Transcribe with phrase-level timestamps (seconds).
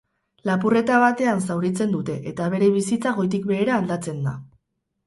[0.49, 4.39] Lapurreta batean zauritzen dute eta bere bizitza goitik behera aldatzen da.